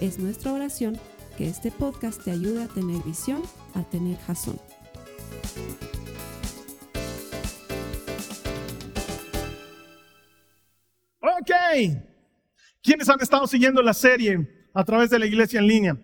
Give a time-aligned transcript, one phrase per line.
[0.00, 0.98] Es nuestra oración
[1.38, 3.42] que este podcast te ayude a tener visión,
[3.74, 4.60] a tener jazón.
[11.20, 11.50] Ok.
[12.82, 15.98] ¿Quiénes han estado siguiendo la serie a través de la iglesia en línea?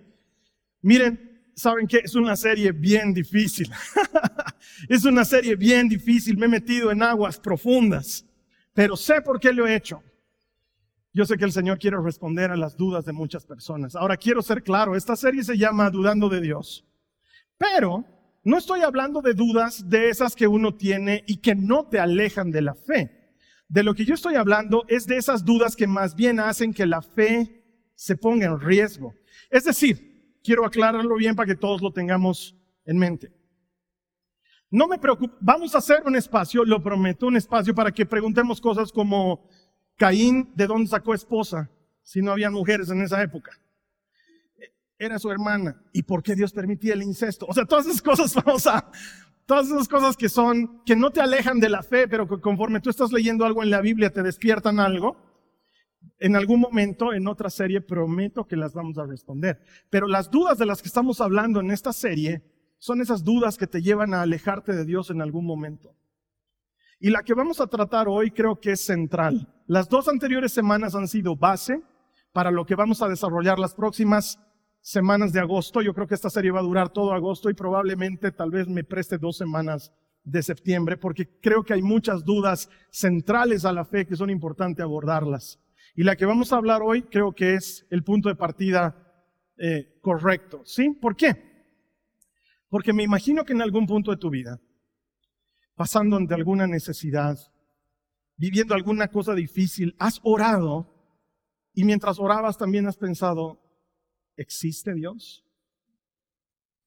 [0.80, 3.70] Miren, saben que es una serie bien difícil.
[4.88, 6.38] es una serie bien difícil.
[6.38, 8.24] Me he metido en aguas profundas,
[8.72, 10.02] pero sé por qué lo he hecho.
[11.14, 13.94] Yo sé que el Señor quiere responder a las dudas de muchas personas.
[13.94, 16.86] Ahora quiero ser claro, esta serie se llama Dudando de Dios.
[17.58, 18.04] Pero
[18.44, 22.50] no estoy hablando de dudas de esas que uno tiene y que no te alejan
[22.50, 23.34] de la fe.
[23.68, 26.86] De lo que yo estoy hablando es de esas dudas que más bien hacen que
[26.86, 27.62] la fe
[27.94, 29.14] se ponga en riesgo.
[29.50, 33.32] Es decir, quiero aclararlo bien para que todos lo tengamos en mente.
[34.70, 38.58] No me preocupa, vamos a hacer un espacio, lo prometo, un espacio para que preguntemos
[38.58, 39.46] cosas como,
[39.96, 41.70] Caín, ¿de dónde sacó esposa?
[42.02, 43.52] Si no había mujeres en esa época.
[44.98, 45.82] Era su hermana.
[45.92, 47.46] ¿Y por qué Dios permitía el incesto?
[47.48, 48.90] O sea, todas esas cosas vamos a,
[49.46, 52.80] todas esas cosas que son, que no te alejan de la fe, pero que conforme
[52.80, 55.16] tú estás leyendo algo en la Biblia te despiertan algo.
[56.18, 59.60] En algún momento, en otra serie, prometo que las vamos a responder.
[59.90, 62.42] Pero las dudas de las que estamos hablando en esta serie
[62.78, 65.94] son esas dudas que te llevan a alejarte de Dios en algún momento.
[67.04, 69.52] Y la que vamos a tratar hoy creo que es central.
[69.66, 71.82] Las dos anteriores semanas han sido base
[72.32, 74.38] para lo que vamos a desarrollar las próximas
[74.80, 75.82] semanas de agosto.
[75.82, 78.84] Yo creo que esta serie va a durar todo agosto y probablemente tal vez me
[78.84, 84.06] preste dos semanas de septiembre porque creo que hay muchas dudas centrales a la fe
[84.06, 85.58] que son importantes abordarlas.
[85.96, 88.96] Y la que vamos a hablar hoy creo que es el punto de partida
[89.58, 90.62] eh, correcto.
[90.64, 90.90] ¿Sí?
[90.90, 91.34] ¿Por qué?
[92.68, 94.60] Porque me imagino que en algún punto de tu vida
[95.82, 97.36] pasando ante alguna necesidad,
[98.36, 100.86] viviendo alguna cosa difícil, has orado
[101.74, 103.60] y mientras orabas también has pensado,
[104.36, 105.44] ¿existe Dios?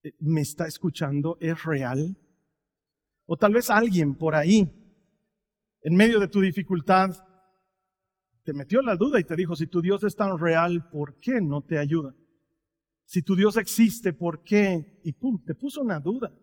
[0.01, 1.35] Eh, ¿Me está escuchando?
[1.41, 2.17] ¿Es real?
[3.25, 4.61] O tal vez alguien por ahí,
[5.81, 7.17] en medio de tu dificultad,
[8.45, 11.41] te metió la duda y te dijo, si tu Dios es tan real, ¿por qué
[11.41, 12.15] no te ayuda?
[13.03, 15.01] Si tu Dios existe, ¿por qué?
[15.03, 16.33] Y pum, te puso una duda.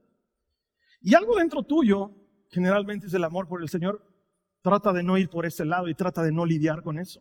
[1.01, 2.19] Y algo dentro tuyo
[2.53, 4.07] generalmente es el amor por el Señor,
[4.61, 7.21] trata de no ir por ese lado y trata de no lidiar con eso.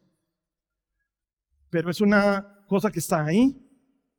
[1.69, 3.57] Pero es una cosa que está ahí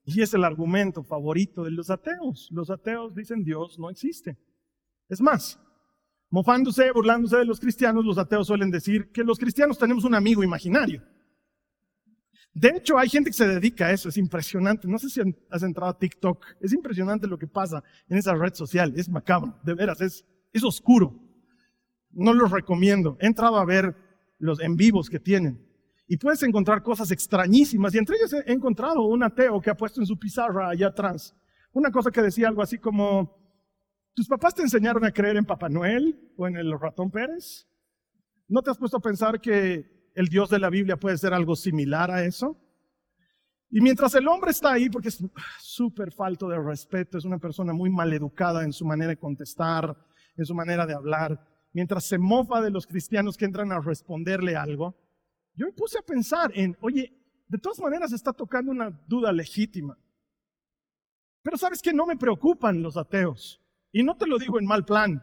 [0.04, 2.48] y es el argumento favorito de los ateos.
[2.50, 4.38] Los ateos dicen Dios no existe.
[5.08, 5.60] Es más,
[6.30, 10.42] mofándose, burlándose de los cristianos, los ateos suelen decir que los cristianos tenemos un amigo
[10.42, 11.02] imaginario.
[12.54, 14.88] De hecho, hay gente que se dedica a eso, es impresionante.
[14.88, 15.20] No sé si
[15.50, 19.58] has entrado a TikTok, es impresionante lo que pasa en esa red social, es macabro,
[19.62, 21.18] de veras, es, es oscuro.
[22.10, 23.16] No los recomiendo.
[23.20, 23.96] He entrado a ver
[24.38, 25.66] los en vivos que tienen.
[26.06, 27.94] Y puedes encontrar cosas extrañísimas.
[27.94, 31.34] Y entre ellas he encontrado un ateo que ha puesto en su pizarra allá atrás
[31.72, 33.36] una cosa que decía algo así como,
[34.14, 37.66] ¿tus papás te enseñaron a creer en Papá Noel o en el ratón Pérez?
[38.48, 41.56] ¿No te has puesto a pensar que el Dios de la Biblia puede ser algo
[41.56, 42.58] similar a eso?
[43.70, 45.24] Y mientras el hombre está ahí, porque es
[45.60, 49.96] súper falto de respeto, es una persona muy maleducada en su manera de contestar,
[50.36, 54.56] en su manera de hablar, mientras se mofa de los cristianos que entran a responderle
[54.56, 54.96] algo,
[55.54, 57.12] yo me puse a pensar en, oye,
[57.48, 59.98] de todas maneras está tocando una duda legítima.
[61.42, 63.60] Pero sabes que no me preocupan los ateos.
[63.90, 65.22] Y no te lo digo en mal plan.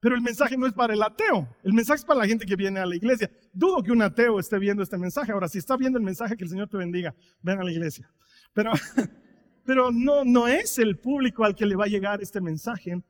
[0.00, 1.48] Pero el mensaje no es para el ateo.
[1.62, 3.30] El mensaje es para la gente que viene a la iglesia.
[3.52, 5.32] Dudo que un ateo esté viendo este mensaje.
[5.32, 7.14] Ahora, si está viendo el mensaje, que el Señor te bendiga.
[7.40, 8.10] Ven a la iglesia.
[8.52, 8.72] Pero,
[9.64, 13.02] pero no, no es el público al que le va a llegar este mensaje.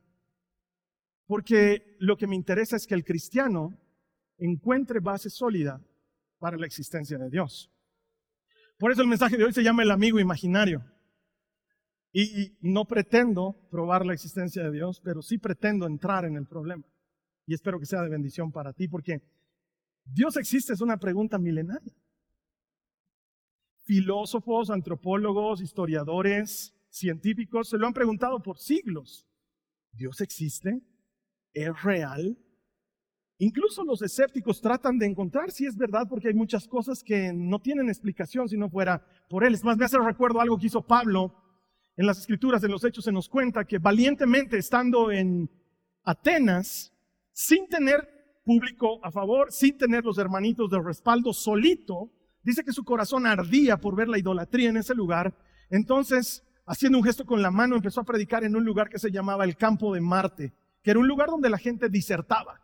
[1.27, 3.77] Porque lo que me interesa es que el cristiano
[4.37, 5.81] encuentre base sólida
[6.39, 7.71] para la existencia de Dios.
[8.77, 10.83] Por eso el mensaje de hoy se llama el amigo imaginario.
[12.11, 16.85] Y, no pretendo probar la existencia de Dios, pero sí pretendo entrar en el problema.
[17.45, 19.21] Y espero que sea de bendición para ti, porque
[20.05, 21.93] Dios existe es una pregunta milenaria.
[23.83, 29.27] Filósofos, antropólogos, historiadores, científicos se lo han preguntado por siglos.
[29.91, 30.81] ¿Dios existe?
[31.55, 32.37] ¿Es real?
[33.37, 37.59] Incluso los escépticos tratan de encontrar si es verdad porque hay muchas cosas que no
[37.59, 39.53] tienen explicación si no fuera por él.
[39.53, 41.33] Es más, me hace recuerdo algo que hizo Pablo
[41.95, 45.49] en las escrituras, en los hechos, se nos cuenta que valientemente estando en
[46.03, 46.93] Atenas,
[47.31, 52.11] sin tener público a favor, sin tener los hermanitos de respaldo, solito,
[52.43, 55.33] dice que su corazón ardía por ver la idolatría en ese lugar.
[55.69, 59.09] Entonces, haciendo un gesto con la mano, empezó a predicar en un lugar que se
[59.09, 60.53] llamaba el campo de Marte,
[60.85, 62.61] que era un lugar donde la gente disertaba.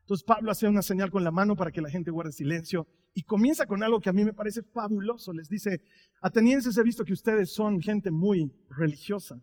[0.00, 3.22] Entonces Pablo hace una señal con la mano para que la gente guarde silencio y
[3.22, 5.32] comienza con algo que a mí me parece fabuloso.
[5.32, 5.80] Les dice,
[6.20, 9.40] atenienses he visto que ustedes son gente muy religiosa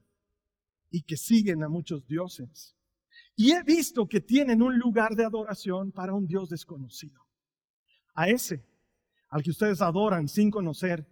[0.91, 2.75] y que siguen a muchos dioses.
[3.37, 7.21] Y he visto que tienen un lugar de adoración para un Dios desconocido.
[8.13, 8.61] A ese,
[9.29, 11.07] al que ustedes adoran sin conocer,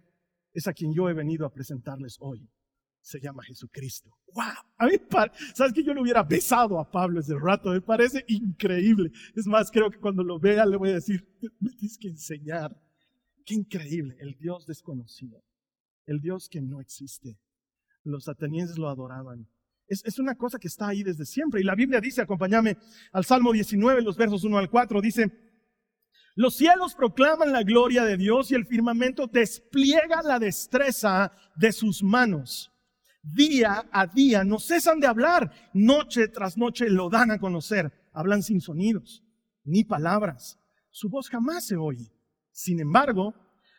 [0.52, 2.46] es a quien yo he venido a presentarles hoy
[3.06, 4.10] se llama Jesucristo.
[4.34, 4.44] ¡Wow!
[4.78, 4.94] A mí,
[5.54, 7.70] ¿sabes que yo lo hubiera besado a Pablo ese rato?
[7.70, 9.12] Me parece increíble.
[9.36, 11.24] Es más, creo que cuando lo vea le voy a decir,
[11.60, 12.76] me tienes que enseñar.
[13.44, 15.40] Qué increíble, el Dios desconocido,
[16.04, 17.38] el Dios que no existe.
[18.02, 19.46] Los atenienses lo adoraban.
[19.86, 21.60] Es, es, una cosa que está ahí desde siempre.
[21.60, 22.76] Y la Biblia dice, acompáñame
[23.12, 25.30] al Salmo 19, los versos 1 al 4, dice,
[26.34, 32.02] los cielos proclaman la gloria de Dios y el firmamento despliega la destreza de sus
[32.02, 32.72] manos
[33.34, 38.42] día a día, no cesan de hablar, noche tras noche lo dan a conocer, hablan
[38.42, 39.22] sin sonidos,
[39.64, 40.58] ni palabras,
[40.90, 42.12] su voz jamás se oye.
[42.52, 43.34] Sin embargo,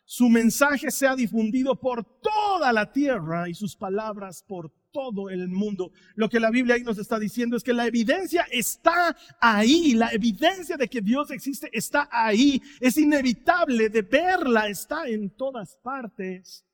[0.06, 5.48] su mensaje se ha difundido por toda la tierra y sus palabras por todo el
[5.48, 5.92] mundo.
[6.16, 10.12] Lo que la Biblia ahí nos está diciendo es que la evidencia está ahí, la
[10.12, 16.67] evidencia de que Dios existe está ahí, es inevitable de verla, está en todas partes.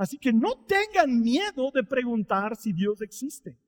[0.00, 3.58] Así que no tengan miedo de preguntar si Dios existe.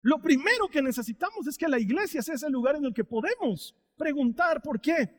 [0.00, 3.74] Lo primero que necesitamos es que la iglesia sea ese lugar en el que podemos
[3.96, 5.10] preguntar por qué.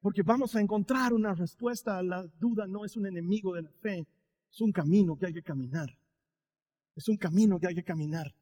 [0.00, 2.02] Porque vamos a encontrar una respuesta.
[2.02, 4.08] La duda no es un enemigo de la fe,
[4.50, 5.90] es un camino que hay que caminar.
[6.96, 8.34] Es un camino que hay que caminar.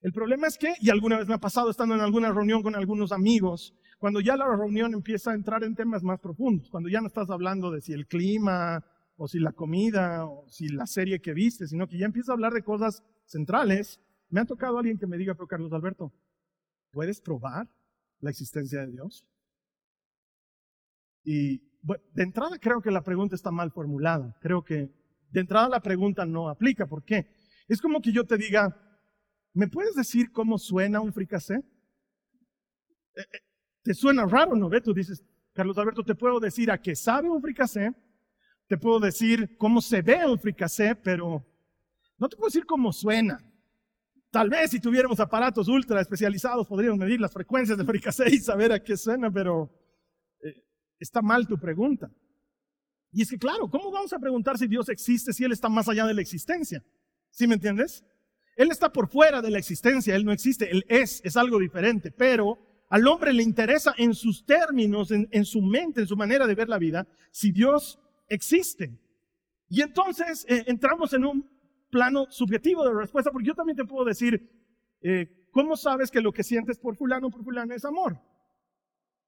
[0.00, 2.74] El problema es que, y alguna vez me ha pasado estando en alguna reunión con
[2.74, 7.02] algunos amigos, cuando ya la reunión empieza a entrar en temas más profundos, cuando ya
[7.02, 8.82] no estás hablando de si el clima,
[9.16, 12.34] o si la comida, o si la serie que viste, sino que ya empieza a
[12.34, 14.00] hablar de cosas centrales.
[14.28, 16.12] Me ha tocado alguien que me diga, pero Carlos Alberto,
[16.90, 17.68] ¿puedes probar
[18.20, 19.24] la existencia de Dios?
[21.24, 21.58] Y
[22.12, 24.36] de entrada creo que la pregunta está mal formulada.
[24.40, 24.92] Creo que
[25.30, 26.86] de entrada la pregunta no aplica.
[26.86, 27.28] ¿Por qué?
[27.68, 28.76] Es como que yo te diga,
[29.52, 31.54] ¿me puedes decir cómo suena un fricasé?
[31.54, 33.38] Eh, eh,
[33.82, 34.68] ¿Te suena raro, no?
[34.68, 37.94] Ve, tú dices, Carlos Alberto, te puedo decir a qué sabe un fricasé,
[38.68, 41.44] te puedo decir cómo se ve un fricasé, pero
[42.18, 43.38] no te puedo decir cómo suena.
[44.30, 48.72] Tal vez si tuviéramos aparatos ultra especializados podríamos medir las frecuencias del fricasé y saber
[48.72, 49.70] a qué suena, pero
[50.42, 50.64] eh,
[50.98, 52.10] está mal tu pregunta.
[53.12, 55.88] Y es que claro, ¿cómo vamos a preguntar si Dios existe si Él está más
[55.88, 56.84] allá de la existencia?
[57.30, 58.04] ¿Sí me entiendes?
[58.56, 62.10] Él está por fuera de la existencia, Él no existe, Él es, es algo diferente,
[62.10, 62.58] pero
[62.88, 66.54] al hombre le interesa en sus términos, en, en su mente, en su manera de
[66.54, 67.98] ver la vida, si Dios
[68.28, 69.00] existen.
[69.68, 71.50] Y entonces eh, entramos en un
[71.90, 74.50] plano subjetivo de respuesta, porque yo también te puedo decir,
[75.00, 78.20] eh, ¿cómo sabes que lo que sientes por fulano por fulano es amor?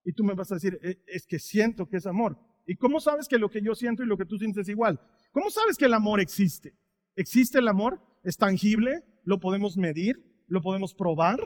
[0.05, 2.39] Y tú me vas a decir, eh, es que siento que es amor.
[2.67, 5.01] ¿Y cómo sabes que lo que yo siento y lo que tú sientes es igual?
[5.33, 6.75] ¿Cómo sabes que el amor existe?
[7.17, 8.01] ¿Existe el amor?
[8.23, 9.03] ¿Es tangible?
[9.25, 10.45] ¿Lo podemos medir?
[10.47, 11.39] ¿Lo podemos probar?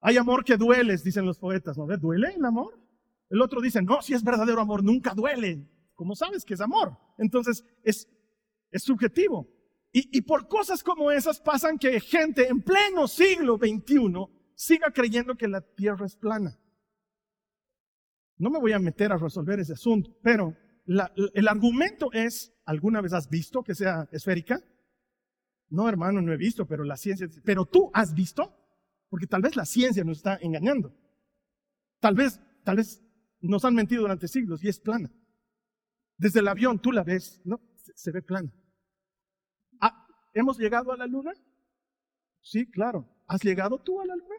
[0.00, 1.86] Hay amor que duele, dicen los poetas, ¿no?
[1.96, 2.78] ¿Duele el amor?
[3.30, 5.66] El otro dice, no, si es verdadero amor, nunca duele.
[5.94, 6.96] ¿Cómo sabes que es amor?
[7.18, 8.08] Entonces es,
[8.70, 9.48] es subjetivo.
[9.96, 15.46] Y, por cosas como esas pasan que gente en pleno siglo XXI siga creyendo que
[15.46, 16.58] la Tierra es plana.
[18.36, 23.12] No me voy a meter a resolver ese asunto, pero el argumento es, ¿alguna vez
[23.12, 24.60] has visto que sea esférica?
[25.68, 28.52] No, hermano, no he visto, pero la ciencia, pero tú has visto,
[29.08, 30.92] porque tal vez la ciencia nos está engañando.
[32.00, 33.00] Tal vez, tal vez
[33.40, 35.12] nos han mentido durante siglos y es plana.
[36.16, 37.60] Desde el avión tú la ves, ¿no?
[37.94, 38.52] Se, ve plana.
[39.80, 41.32] Ah, ¿Hemos llegado a la luna?
[42.40, 43.08] Sí, claro.
[43.26, 44.36] ¿Has llegado tú a la luna?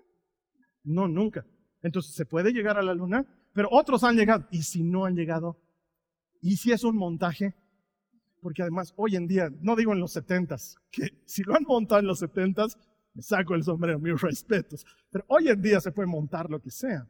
[0.84, 1.46] No, nunca.
[1.82, 4.48] Entonces se puede llegar a la luna, pero otros han llegado.
[4.52, 5.60] ¿Y si no han llegado?
[6.42, 7.56] ¿Y si es un montaje?
[8.42, 12.02] Porque además hoy en día, no digo en los setentas, que si lo han montado
[12.02, 12.78] en los setentas,
[13.14, 14.86] me saco el sombrero, mis respetos.
[15.10, 17.08] Pero hoy en día se puede montar lo que sea.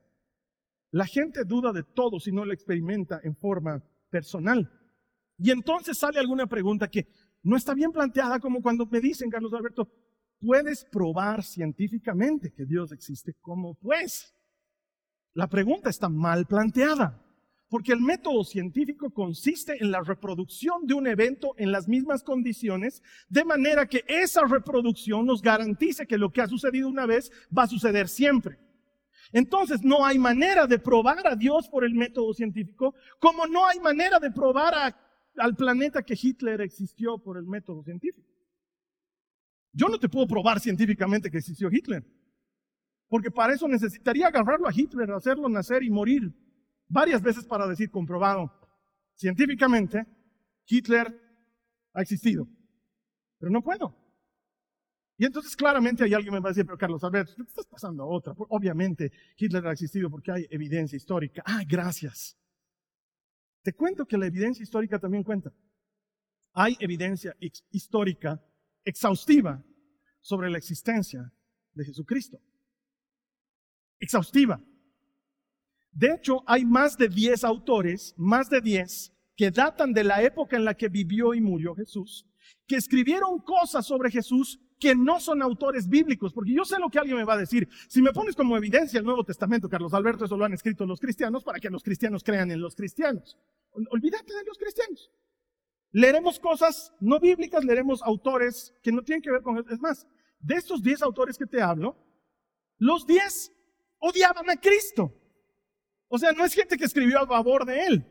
[0.91, 3.83] La gente duda de todo si no lo experimenta en forma
[4.15, 4.71] personal.
[5.37, 7.05] Y entonces sale alguna pregunta que
[7.43, 9.89] no está bien planteada como cuando me dicen, Carlos Alberto,
[10.39, 13.33] ¿puedes probar científicamente que Dios existe?
[13.41, 14.33] ¿Cómo pues?
[15.33, 17.21] La pregunta está mal planteada,
[17.67, 23.03] porque el método científico consiste en la reproducción de un evento en las mismas condiciones,
[23.27, 27.63] de manera que esa reproducción nos garantice que lo que ha sucedido una vez va
[27.63, 28.64] a suceder siempre.
[29.31, 33.79] Entonces no hay manera de probar a Dios por el método científico, como no hay
[33.79, 34.95] manera de probar
[35.37, 38.29] al planeta que Hitler existió por el método científico.
[39.73, 42.05] Yo no te puedo probar científicamente que existió Hitler,
[43.07, 46.33] porque para eso necesitaría agarrarlo a Hitler, hacerlo nacer y morir
[46.87, 48.51] varias veces para decir comprobado
[49.15, 50.05] científicamente,
[50.65, 51.19] Hitler
[51.93, 52.47] ha existido.
[53.39, 54.04] Pero no puedo.
[55.17, 57.65] Y entonces claramente hay alguien que me va a decir, pero Carlos Alberto, te estás
[57.65, 58.33] pasando a otra.
[58.49, 61.41] Obviamente Hitler ha existido porque hay evidencia histórica.
[61.45, 62.37] Ah, gracias.
[63.61, 65.53] Te cuento que la evidencia histórica también cuenta.
[66.53, 67.35] Hay evidencia
[67.71, 68.41] histórica
[68.83, 69.63] exhaustiva
[70.21, 71.31] sobre la existencia
[71.73, 72.39] de Jesucristo.
[73.99, 74.61] Exhaustiva.
[75.91, 80.57] De hecho, hay más de 10 autores, más de 10, que datan de la época
[80.57, 82.25] en la que vivió y murió Jesús,
[82.67, 86.99] que escribieron cosas sobre Jesús que no son autores bíblicos, porque yo sé lo que
[86.99, 87.67] alguien me va a decir.
[87.87, 90.99] Si me pones como evidencia el Nuevo Testamento, Carlos Alberto, eso lo han escrito los
[90.99, 93.37] cristianos para que los cristianos crean en los cristianos.
[93.71, 95.11] Olvídate de los cristianos.
[95.91, 99.57] Leeremos cosas no bíblicas, leeremos autores que no tienen que ver con...
[99.69, 100.05] Es más,
[100.39, 101.97] de estos 10 autores que te hablo,
[102.77, 103.51] los 10
[103.99, 105.13] odiaban a Cristo.
[106.07, 108.05] O sea, no es gente que escribió a favor de él.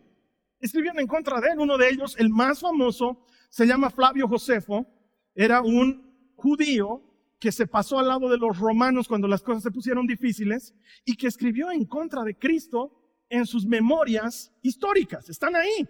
[0.61, 1.59] Escribieron en contra de él.
[1.59, 4.87] Uno de ellos, el más famoso, se llama Flavio Josefo.
[5.35, 6.04] Era un
[6.45, 7.03] judío
[7.41, 10.75] que se pasó al lado de los romanos cuando las cosas se pusieron difíciles
[11.07, 12.93] y que escribió en contra de Cristo
[13.31, 15.31] en sus memorias históricas.
[15.31, 15.89] Están ahí.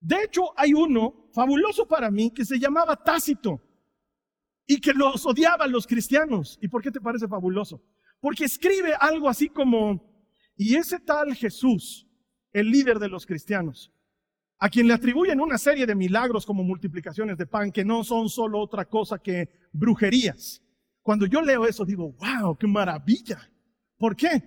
[0.00, 3.62] De hecho, hay uno fabuloso para mí que se llamaba Tácito
[4.66, 6.58] y que los odiaba a los cristianos.
[6.60, 7.80] ¿Y por qué te parece fabuloso?
[8.20, 10.02] Porque escribe algo así como,
[10.56, 12.06] y ese tal Jesús,
[12.52, 13.92] el líder de los cristianos,
[14.60, 18.28] a quien le atribuyen una serie de milagros como multiplicaciones de pan, que no son
[18.28, 20.62] solo otra cosa que brujerías.
[21.02, 23.50] Cuando yo leo eso digo, wow, qué maravilla.
[23.96, 24.42] ¿Por qué?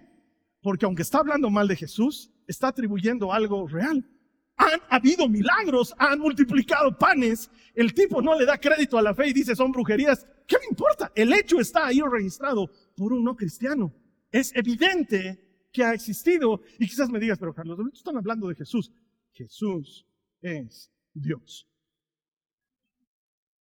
[0.62, 4.08] Porque aunque está hablando mal de Jesús, está atribuyendo algo real.
[4.55, 7.50] Han habido milagros, han multiplicado panes.
[7.74, 10.27] El tipo no le da crédito a la fe y dice son brujerías.
[10.46, 11.12] ¿Qué me importa?
[11.15, 13.91] El hecho está ahí registrado por un no cristiano.
[14.32, 16.62] Es evidente que ha existido.
[16.77, 18.91] Y quizás me digas, pero Carlos, están hablando de Jesús.
[19.33, 20.07] Jesús
[20.41, 21.67] es Dios.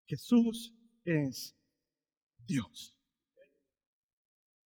[0.07, 0.75] Jesús
[1.05, 1.57] es
[2.47, 2.97] Dios.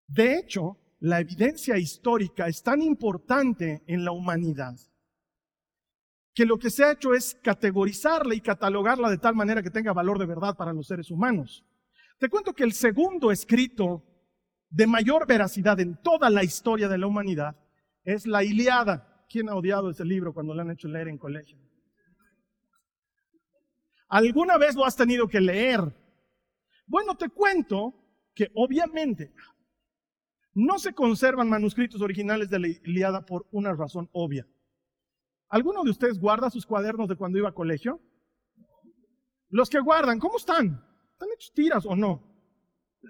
[0.08, 4.76] De hecho, la evidencia histórica es tan importante en la humanidad
[6.34, 9.94] que lo que se ha hecho es categorizarla y catalogarla de tal manera que tenga
[9.94, 11.66] valor de verdad para los seres humanos.
[12.20, 14.04] Te cuento que el segundo escrito
[14.70, 17.56] de mayor veracidad en toda la historia de la humanidad
[18.04, 19.15] es la Iliada.
[19.30, 21.58] ¿Quién ha odiado ese libro cuando lo han hecho leer en colegio?
[24.08, 25.82] ¿Alguna vez lo has tenido que leer?
[26.86, 27.94] Bueno, te cuento
[28.34, 29.34] que obviamente
[30.54, 34.48] no se conservan manuscritos originales de la Iliada por una razón obvia.
[35.50, 38.02] ¿Alguno de ustedes guarda sus cuadernos de cuando iba a colegio?
[39.50, 40.84] Los que guardan, ¿cómo están?
[41.12, 42.24] ¿Están hechos tiras o no?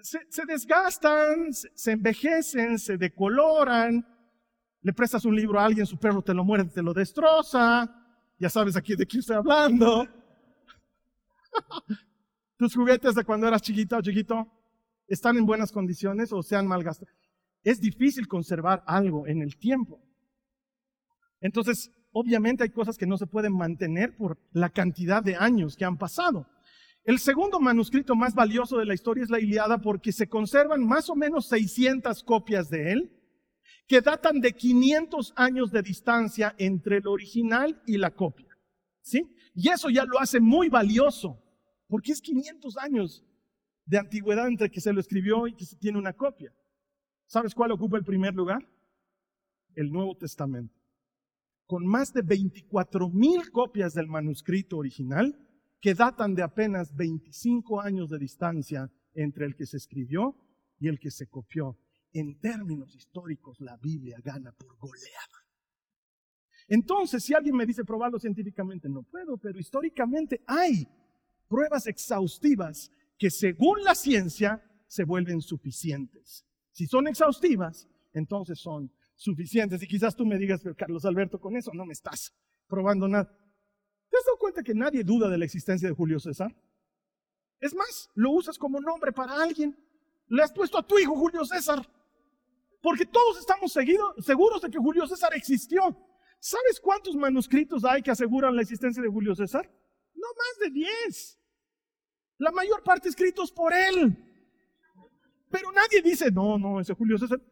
[0.02, 4.06] Se, desgastan, se, envejecen, se decoloran.
[4.86, 7.92] Le prestas un libro a alguien, su perro te lo muerde, te lo destroza.
[8.38, 10.06] Ya sabes aquí de quién estoy hablando.
[12.56, 14.46] Tus juguetes de cuando eras chiquita o chiquito
[15.08, 17.10] están en buenas condiciones o se han malgastado.
[17.64, 20.00] Es difícil conservar algo en el tiempo.
[21.40, 25.84] Entonces, obviamente hay cosas que no se pueden mantener por la cantidad de años que
[25.84, 26.46] han pasado.
[27.02, 31.10] El segundo manuscrito más valioso de la historia es la Iliada porque se conservan más
[31.10, 33.15] o menos 600 copias de él
[33.86, 38.48] que datan de 500 años de distancia entre el original y la copia.
[39.00, 39.32] ¿Sí?
[39.54, 41.40] Y eso ya lo hace muy valioso
[41.88, 43.24] porque es 500 años
[43.84, 46.52] de antigüedad entre que se lo escribió y que se tiene una copia.
[47.26, 48.68] ¿Sabes cuál ocupa el primer lugar?
[49.74, 50.74] El Nuevo Testamento.
[51.66, 55.36] Con más de 24 mil copias del manuscrito original,
[55.80, 60.36] que datan de apenas 25 años de distancia entre el que se escribió
[60.78, 61.78] y el que se copió.
[62.18, 65.36] En términos históricos, la Biblia gana por goleada.
[66.66, 70.88] Entonces, si alguien me dice probarlo científicamente, no puedo, pero históricamente hay
[71.46, 76.46] pruebas exhaustivas que según la ciencia se vuelven suficientes.
[76.72, 79.82] Si son exhaustivas, entonces son suficientes.
[79.82, 82.32] Y quizás tú me digas, pero Carlos Alberto, con eso no me estás
[82.66, 83.26] probando nada.
[84.08, 86.56] ¿Te has dado cuenta que nadie duda de la existencia de Julio César?
[87.60, 89.76] Es más, lo usas como nombre para alguien.
[90.28, 91.86] Le has puesto a tu hijo Julio César.
[92.86, 95.82] Porque todos estamos seguros de que Julio César existió.
[96.38, 99.68] ¿Sabes cuántos manuscritos hay que aseguran la existencia de Julio César?
[100.14, 101.38] No más de 10.
[102.38, 104.16] La mayor parte escritos por él.
[105.50, 107.42] Pero nadie dice, no, no, ese Julio César.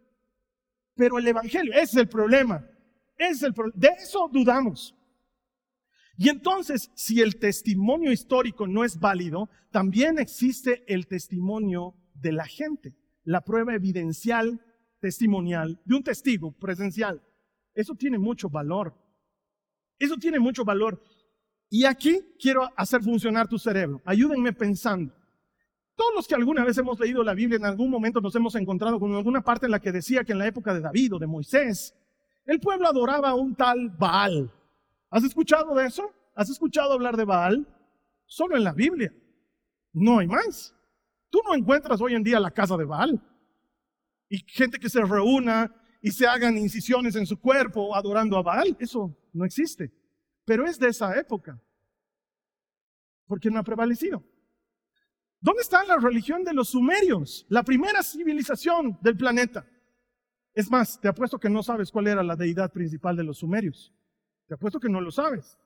[0.95, 2.65] Pero el Evangelio, ese es el problema.
[3.19, 4.95] es el De eso dudamos.
[6.17, 12.47] Y entonces, si el testimonio histórico no es válido, también existe el testimonio de la
[12.47, 14.61] gente, la prueba evidencial,
[15.05, 17.23] testimonial, de un testigo presencial.
[17.75, 18.95] Eso tiene mucho valor.
[19.99, 20.99] Eso tiene mucho valor.
[21.69, 24.01] Y aquí quiero hacer funcionar tu cerebro.
[24.07, 25.13] Ayúdenme pensando.
[25.95, 28.99] Todos los que alguna vez hemos leído la Biblia, en algún momento nos hemos encontrado
[28.99, 31.27] con alguna parte en la que decía que en la época de David o de
[31.27, 31.95] Moisés,
[32.47, 34.51] el pueblo adoraba a un tal Baal.
[35.11, 36.11] ¿Has escuchado de eso?
[36.35, 37.69] ¿Has escuchado hablar de Baal?
[38.25, 39.13] Solo en la Biblia.
[39.93, 40.75] No hay más.
[41.29, 43.23] Tú no encuentras hoy en día la casa de Baal.
[44.35, 48.77] Y gente que se reúna y se hagan incisiones en su cuerpo adorando a Baal.
[48.81, 49.93] Eso no existe.
[50.45, 51.63] Pero es de esa época.
[53.29, 54.25] Porque no ha prevalecido.
[55.39, 57.47] ¿Dónde está la religión de los sumerios?
[57.49, 59.65] La primera civilización del planeta.
[60.53, 63.95] Es más, te apuesto que no sabes cuál era la deidad principal de los sumerios.
[64.49, 65.57] Te apuesto que no lo sabes.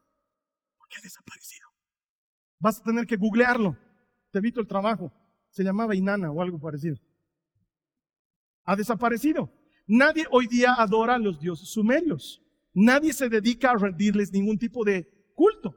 [0.76, 1.68] Porque ha desaparecido.
[2.58, 3.78] Vas a tener que googlearlo.
[4.30, 5.10] Te evito el trabajo.
[5.48, 6.98] Se llamaba Inanna o algo parecido.
[8.68, 9.50] Ha desaparecido.
[9.86, 12.42] Nadie hoy día adora a los dioses sumerios.
[12.74, 15.74] Nadie se dedica a rendirles ningún tipo de culto.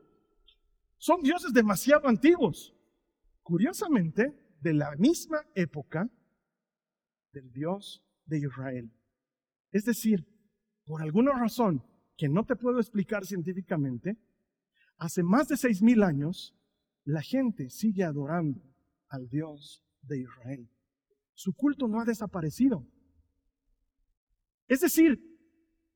[0.98, 2.76] Son dioses demasiado antiguos
[3.52, 6.10] curiosamente, de la misma época
[7.34, 8.92] del Dios de Israel.
[9.72, 10.26] Es decir,
[10.86, 11.84] por alguna razón
[12.16, 14.18] que no te puedo explicar científicamente,
[14.98, 16.56] hace más de seis mil años
[17.04, 18.62] la gente sigue adorando
[19.10, 20.70] al Dios de Israel.
[21.42, 22.86] Su culto no ha desaparecido.
[24.68, 25.20] Es decir,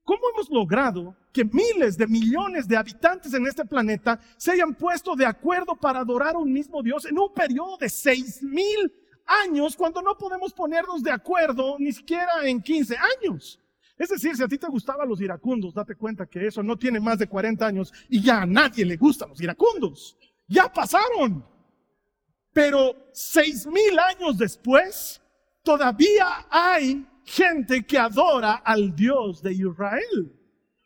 [0.06, 5.16] ¿Cómo hemos logrado que miles de millones de habitantes en este planeta se hayan puesto
[5.16, 8.92] de acuerdo para adorar a un mismo Dios en un periodo de seis mil
[9.44, 13.60] años cuando no podemos ponernos de acuerdo ni siquiera en 15 años?
[13.98, 17.00] Es decir, si a ti te gustaban los iracundos, date cuenta que eso no tiene
[17.00, 20.16] más de 40 años y ya a nadie le gustan los iracundos.
[20.46, 21.44] Ya pasaron.
[22.52, 25.20] Pero seis mil años después,
[25.66, 30.32] todavía hay gente que adora al Dios de Israel.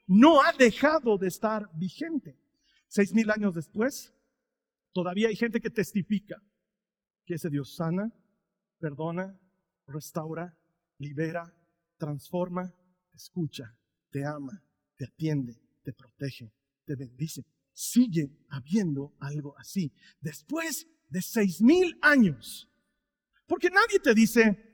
[0.06, 2.40] No ha dejado de estar vigente.
[2.88, 4.12] Seis mil años después,
[4.92, 6.42] todavía hay gente que testifica
[7.26, 8.10] que ese Dios sana,
[8.78, 9.38] perdona,
[9.86, 10.58] restaura,
[10.98, 11.54] libera,
[11.98, 12.74] transforma,
[13.14, 13.76] escucha,
[14.10, 14.64] te ama,
[14.96, 16.50] te atiende, te protege,
[16.86, 17.44] te bendice.
[17.72, 19.92] Sigue habiendo algo así.
[20.20, 22.66] Después de seis mil años.
[23.46, 24.69] Porque nadie te dice,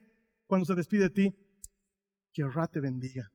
[0.47, 1.35] cuando se despide de ti,
[2.33, 3.31] que Ra te bendiga.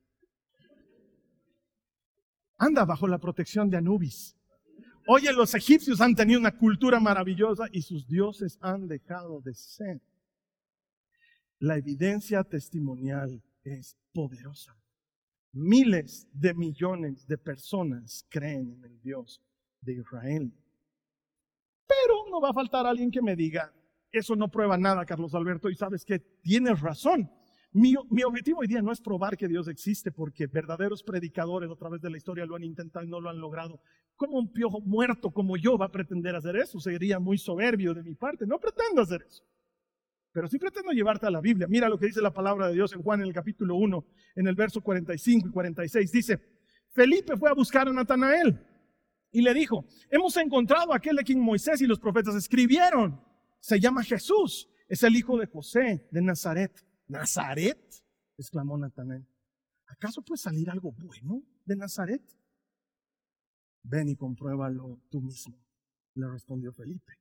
[2.58, 4.36] Anda bajo la protección de Anubis.
[5.08, 10.00] Oye, los egipcios han tenido una cultura maravillosa y sus dioses han dejado de ser.
[11.58, 14.76] La evidencia testimonial es poderosa.
[15.52, 19.42] Miles de millones de personas creen en el Dios
[19.80, 20.52] de Israel.
[21.86, 23.74] Pero no va a faltar alguien que me diga,
[24.12, 27.30] eso no prueba nada, Carlos Alberto, y sabes que tienes razón.
[27.74, 32.02] Mi, objetivo hoy día no es probar que Dios existe, porque verdaderos predicadores a través
[32.02, 33.80] de la historia lo han intentado y no lo han logrado.
[34.14, 36.78] Como un piojo muerto como yo va a pretender hacer eso?
[36.80, 38.46] Sería muy soberbio de mi parte.
[38.46, 39.42] No pretendo hacer eso.
[40.32, 41.66] Pero sí pretendo llevarte a la Biblia.
[41.66, 44.46] Mira lo que dice la palabra de Dios en Juan en el capítulo 1, en
[44.46, 46.12] el verso 45 y 46.
[46.12, 46.40] Dice,
[46.90, 48.58] Felipe fue a buscar a Natanael
[49.30, 53.18] y le dijo, hemos encontrado a aquel de quien Moisés y los profetas escribieron.
[53.62, 56.84] Se llama Jesús, es el hijo de José de Nazaret.
[57.06, 57.78] ¿Nazaret?
[58.36, 59.24] exclamó Natanael.
[59.86, 62.22] ¿Acaso puede salir algo bueno de Nazaret?
[63.84, 65.56] Ven y compruébalo tú mismo,
[66.14, 67.12] le respondió Felipe.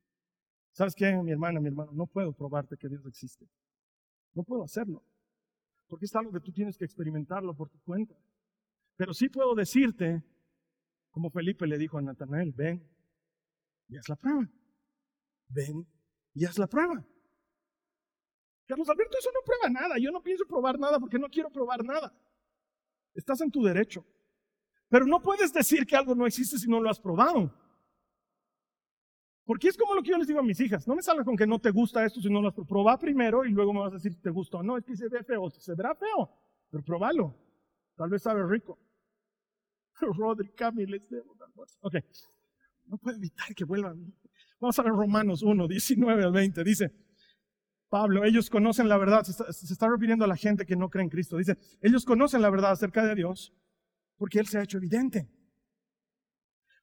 [0.71, 1.91] ¿Sabes qué, mi hermana, mi hermano?
[1.91, 3.47] No puedo probarte que Dios existe.
[4.33, 5.05] No puedo hacerlo.
[5.87, 8.15] Porque es algo que tú tienes que experimentarlo por tu cuenta.
[8.95, 10.23] Pero sí puedo decirte,
[11.11, 12.83] como Felipe le dijo a Natanael, ven
[13.89, 14.49] y haz la prueba.
[15.49, 15.85] Ven
[16.33, 17.05] y haz la prueba.
[18.65, 19.97] Carlos Alberto, eso no prueba nada.
[19.97, 22.13] Yo no pienso probar nada porque no quiero probar nada.
[23.13, 24.05] Estás en tu derecho.
[24.87, 27.53] Pero no puedes decir que algo no existe si no lo has probado.
[29.45, 30.87] Porque es como lo que yo les digo a mis hijas.
[30.87, 32.69] No me salgas con que no te gusta esto si no lo has probado.
[32.69, 34.77] Probá primero y luego me vas a decir si te gusta o no.
[34.77, 35.49] Es que se ve feo.
[35.49, 36.29] Se verá feo.
[36.69, 37.35] Pero probalo.
[37.95, 38.79] Tal vez sabe rico.
[39.99, 41.01] Rodri, Camille,
[41.81, 41.95] Ok.
[42.85, 44.13] No puedo evitar que vuelvan.
[44.61, 46.63] Vamos a ver Romanos 1, 19 al 20.
[46.63, 46.91] Dice,
[47.89, 51.09] Pablo, ellos conocen la verdad, se está, refiriendo a la gente que no cree en
[51.09, 51.37] Cristo.
[51.37, 53.53] Dice, ellos conocen la verdad acerca de Dios
[54.17, 55.27] porque Él se ha hecho evidente.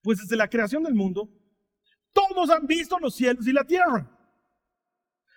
[0.03, 1.31] Pues desde la creación del mundo,
[2.13, 4.13] todos han visto los cielos y la tierra.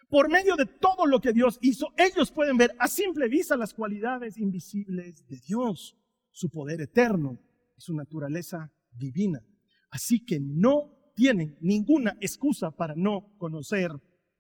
[0.09, 3.73] Por medio de todo lo que Dios hizo, ellos pueden ver a simple vista las
[3.73, 5.95] cualidades invisibles de Dios,
[6.31, 7.39] su poder eterno
[7.77, 9.45] y su naturaleza divina.
[9.91, 13.91] Así que no tienen ninguna excusa para no conocer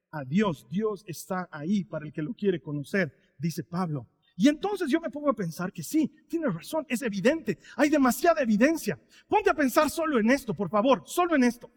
[0.09, 0.65] a Dios.
[0.67, 4.07] Dios está ahí para el que lo quiere conocer, dice Pablo.
[4.35, 8.41] Y entonces yo me pongo a pensar que sí, tienes razón, es evidente, hay demasiada
[8.41, 8.99] evidencia.
[9.27, 11.69] Ponte a pensar solo en esto, por favor, solo en esto.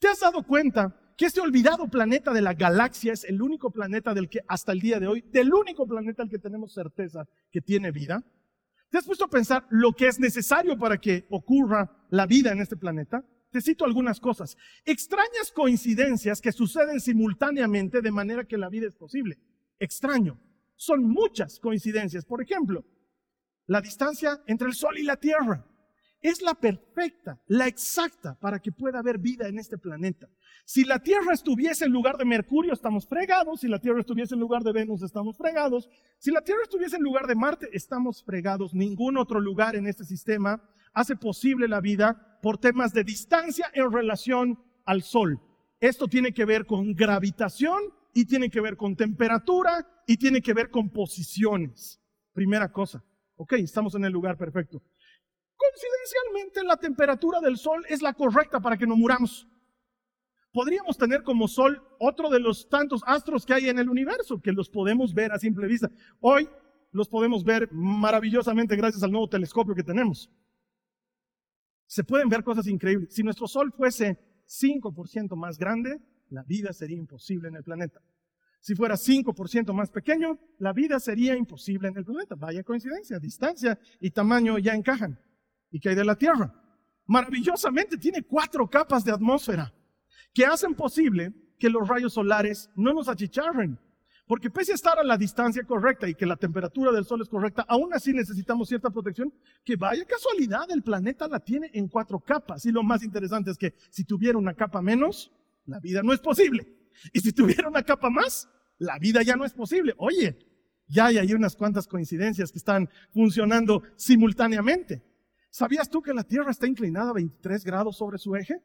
[0.00, 4.12] ¿Te has dado cuenta que este olvidado planeta de la galaxia es el único planeta
[4.12, 7.60] del que hasta el día de hoy, del único planeta al que tenemos certeza que
[7.60, 8.24] tiene vida?
[8.90, 12.60] ¿Te has puesto a pensar lo que es necesario para que ocurra la vida en
[12.60, 13.24] este planeta?
[13.50, 14.56] Te cito algunas cosas.
[14.84, 19.38] Extrañas coincidencias que suceden simultáneamente de manera que la vida es posible.
[19.78, 20.38] Extraño.
[20.76, 22.24] Son muchas coincidencias.
[22.24, 22.84] Por ejemplo,
[23.66, 25.64] la distancia entre el Sol y la Tierra
[26.20, 30.28] es la perfecta, la exacta para que pueda haber vida en este planeta.
[30.64, 33.60] Si la Tierra estuviese en lugar de Mercurio, estamos fregados.
[33.60, 35.88] Si la Tierra estuviese en lugar de Venus, estamos fregados.
[36.18, 38.74] Si la Tierra estuviese en lugar de Marte, estamos fregados.
[38.74, 43.92] Ningún otro lugar en este sistema hace posible la vida por temas de distancia en
[43.92, 45.40] relación al Sol.
[45.80, 47.78] Esto tiene que ver con gravitación
[48.14, 52.00] y tiene que ver con temperatura y tiene que ver con posiciones.
[52.32, 53.04] Primera cosa.
[53.36, 54.82] Ok, estamos en el lugar perfecto.
[55.56, 59.46] Coincidencialmente, la temperatura del Sol es la correcta para que no muramos.
[60.52, 64.52] Podríamos tener como Sol otro de los tantos astros que hay en el universo, que
[64.52, 65.90] los podemos ver a simple vista.
[66.20, 66.48] Hoy
[66.90, 70.30] los podemos ver maravillosamente gracias al nuevo telescopio que tenemos.
[71.88, 73.14] Se pueden ver cosas increíbles.
[73.14, 78.00] Si nuestro Sol fuese 5% más grande, la vida sería imposible en el planeta.
[78.60, 82.34] Si fuera 5% más pequeño, la vida sería imposible en el planeta.
[82.34, 85.18] Vaya coincidencia, distancia y tamaño ya encajan.
[85.70, 86.52] ¿Y qué hay de la Tierra?
[87.06, 89.72] Maravillosamente tiene cuatro capas de atmósfera
[90.34, 93.78] que hacen posible que los rayos solares no nos achicharren.
[94.28, 97.30] Porque pese a estar a la distancia correcta y que la temperatura del Sol es
[97.30, 99.32] correcta, aún así necesitamos cierta protección,
[99.64, 102.66] que vaya casualidad, el planeta la tiene en cuatro capas.
[102.66, 105.32] Y lo más interesante es que si tuviera una capa menos,
[105.64, 106.68] la vida no es posible.
[107.14, 109.94] Y si tuviera una capa más, la vida ya no es posible.
[109.96, 110.38] Oye,
[110.86, 115.02] ya hay ahí unas cuantas coincidencias que están funcionando simultáneamente.
[115.48, 118.62] ¿Sabías tú que la Tierra está inclinada 23 grados sobre su eje?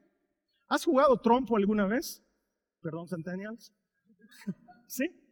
[0.67, 2.21] ¿Has jugado trompo alguna vez?
[2.81, 3.71] Perdón, Centennials.
[4.87, 5.22] ¿Sí?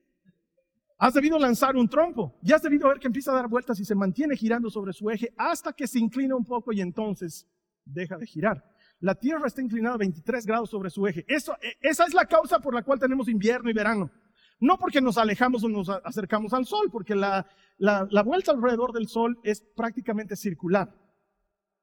[1.03, 3.85] Has debido lanzar un trompo y has debido ver que empieza a dar vueltas y
[3.85, 7.47] se mantiene girando sobre su eje hasta que se inclina un poco y entonces
[7.83, 8.63] deja de girar
[9.01, 11.25] la Tierra está inclinada 23 grados sobre su eje.
[11.27, 14.11] E, esa es la causa por la cual tenemos invierno y verano.
[14.59, 17.47] No porque nos alejamos o nos acercamos al Sol, porque la,
[17.79, 20.95] la vuelta alrededor del Sol es prácticamente circular.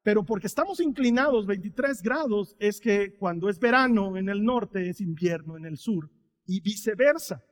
[0.05, 5.01] Pero porque estamos inclinados 23 grados es que cuando es verano en el norte es
[5.01, 6.09] invierno en el sur
[6.47, 7.45] y viceversa.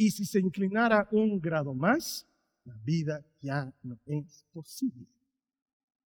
[0.00, 2.24] Y si se inclinara un grado más,
[2.64, 5.08] la vida ya no es posible.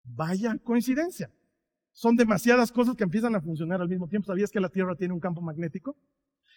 [0.06, 1.30] Vaya coincidencia.
[1.92, 4.28] Son demasiadas cosas que empiezan a funcionar al mismo tiempo.
[4.28, 5.98] ¿Sabías que la Tierra tiene un campo magnético?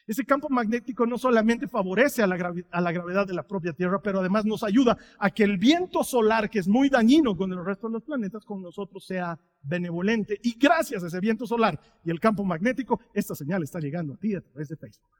[0.06, 4.44] Ese campo magnético no solamente favorece a la, gravedad de la propia Tierra, pero además
[4.44, 7.94] nos ayuda a que el viento solar, que es muy dañino con el resto de
[7.94, 10.38] los planetas, con nosotros sea benevolente.
[10.40, 14.18] Y gracias a ese viento solar y el campo magnético, esta señal está llegando a
[14.18, 15.10] ti a través de Facebook.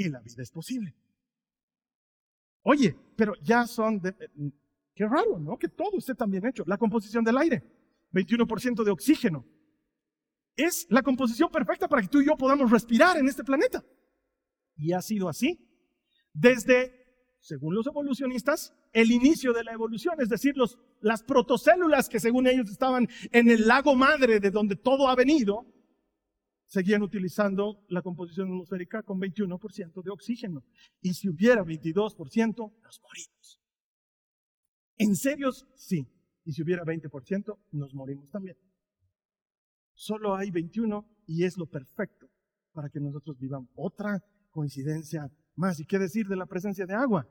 [0.00, 0.94] Y la vida es posible.
[2.62, 4.14] Oye, pero ya son de,
[4.94, 5.58] Qué raro, ¿no?
[5.58, 6.64] Que todo esté tan bien hecho.
[6.66, 7.62] La composición del aire,
[8.10, 9.44] 21% de oxígeno.
[10.56, 13.84] Es la composición perfecta para que tú y yo podamos respirar en este planeta.
[14.74, 15.58] Y ha sido así
[16.32, 22.20] desde, según los evolucionistas, el inicio de la evolución, es decir, los, las protocélulas que
[22.20, 25.66] según ellos estaban en el lago madre de donde todo ha venido,
[26.70, 30.64] seguían utilizando la composición atmosférica con 21% de oxígeno.
[31.00, 33.60] Y si hubiera 22%, nos morimos.
[34.96, 36.06] En serios, sí.
[36.44, 38.56] Y si hubiera 20%, nos morimos también.
[39.94, 42.30] Solo hay 21 y es lo perfecto
[42.72, 43.68] para que nosotros vivamos.
[43.74, 45.80] Otra coincidencia más.
[45.80, 47.26] ¿Y qué decir de la presencia de agua?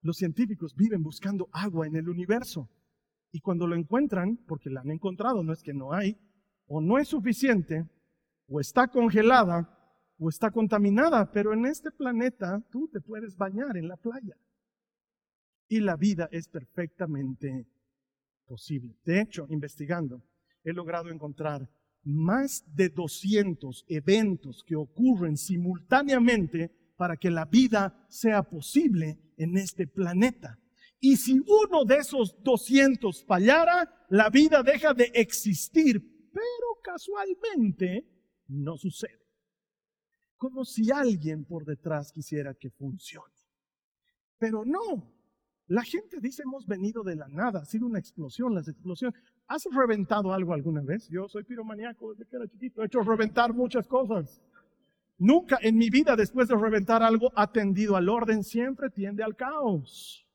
[0.00, 2.70] Los científicos viven buscando agua en el universo.
[3.30, 6.16] Y cuando lo encuentran, porque la han encontrado, no es que no hay,
[6.66, 7.84] o no es suficiente,
[8.46, 9.70] o está congelada,
[10.18, 14.36] o está contaminada, pero en este planeta tú te puedes bañar en la playa
[15.68, 17.66] y la vida es perfectamente
[18.46, 18.96] posible.
[19.04, 20.22] De hecho, investigando,
[20.62, 21.68] he logrado encontrar
[22.04, 29.86] más de 200 eventos que ocurren simultáneamente para que la vida sea posible en este
[29.86, 30.58] planeta.
[31.00, 38.13] Y si uno de esos 200 fallara, la vida deja de existir, pero casualmente
[38.48, 39.20] no sucede.
[40.36, 43.32] Como si alguien por detrás quisiera que funcione.
[44.38, 45.10] Pero no.
[45.68, 49.18] La gente dice hemos venido de la nada, ha sido una explosión, las explosiones.
[49.46, 51.08] ¿Has reventado algo alguna vez?
[51.08, 54.42] Yo soy piromaníaco desde que era chiquito, he hecho reventar muchas cosas.
[55.16, 59.36] Nunca en mi vida después de reventar algo ha tendido al orden, siempre tiende al
[59.36, 60.26] caos.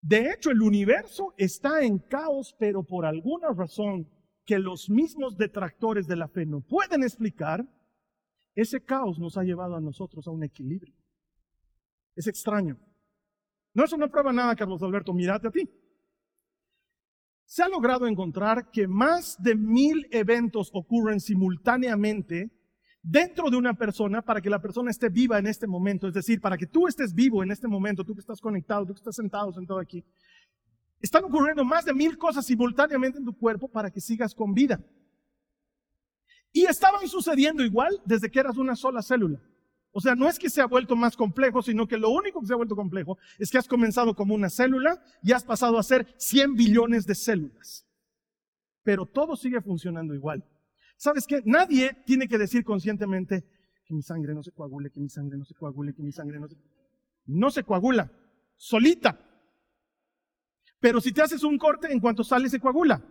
[0.00, 4.06] De hecho, el universo está en caos, pero por alguna razón
[4.44, 7.66] que los mismos detractores de la fe no pueden explicar,
[8.54, 10.94] ese caos nos ha llevado a nosotros a un equilibrio.
[12.14, 12.78] Es extraño.
[13.72, 15.68] No, eso no prueba nada, Carlos Alberto, mírate a ti.
[17.44, 22.50] Se ha logrado encontrar que más de mil eventos ocurren simultáneamente
[23.02, 26.40] dentro de una persona para que la persona esté viva en este momento, es decir,
[26.40, 29.16] para que tú estés vivo en este momento, tú que estás conectado, tú que estás
[29.16, 30.02] sentado, sentado aquí.
[31.04, 34.82] Están ocurriendo más de mil cosas simultáneamente en tu cuerpo para que sigas con vida.
[36.50, 39.38] Y estaban sucediendo igual desde que eras una sola célula.
[39.92, 42.46] O sea, no es que se ha vuelto más complejo, sino que lo único que
[42.46, 45.82] se ha vuelto complejo es que has comenzado como una célula y has pasado a
[45.82, 47.86] ser 100 billones de células.
[48.82, 50.42] Pero todo sigue funcionando igual.
[50.96, 51.42] ¿Sabes qué?
[51.44, 53.44] Nadie tiene que decir conscientemente
[53.84, 56.40] que mi sangre no se coagule, que mi sangre no se coagule, que mi sangre
[56.40, 56.56] no se...
[57.26, 58.10] No se coagula,
[58.56, 59.23] solita.
[60.84, 63.02] Pero si te haces un corte, en cuanto sale se coagula.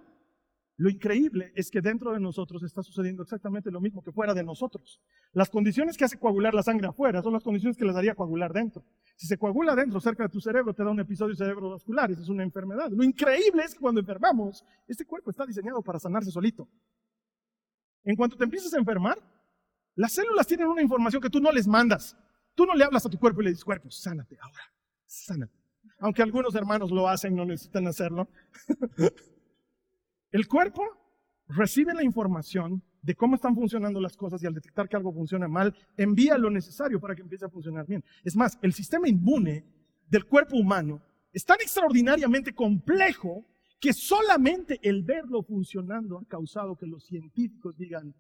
[0.78, 4.44] Lo increíble es que dentro de nosotros está sucediendo exactamente lo mismo que fuera de
[4.44, 5.02] nosotros.
[5.32, 8.54] Las condiciones que hace coagular la sangre afuera son las condiciones que las haría coagular
[8.54, 8.86] dentro.
[9.16, 12.30] Si se coagula dentro, cerca de tu cerebro, te da un episodio cerebrovascular, esa es
[12.30, 12.92] una enfermedad.
[12.92, 16.70] Lo increíble es que cuando enfermamos, este cuerpo está diseñado para sanarse solito.
[18.04, 19.18] En cuanto te empiezas a enfermar,
[19.96, 22.16] las células tienen una información que tú no les mandas.
[22.54, 24.62] Tú no le hablas a tu cuerpo y le dices, cuerpo, sánate ahora,
[25.08, 25.63] sánate.
[26.04, 28.28] Aunque algunos hermanos lo hacen, no necesitan hacerlo.
[30.32, 30.84] El cuerpo
[31.48, 35.48] recibe la información de cómo están funcionando las cosas y al detectar que algo funciona
[35.48, 38.04] mal, envía lo necesario para que empiece a funcionar bien.
[38.22, 39.64] Es más, el sistema inmune
[40.10, 43.46] del cuerpo humano es tan extraordinariamente complejo
[43.80, 48.14] que solamente el verlo funcionando ha causado que los científicos digan,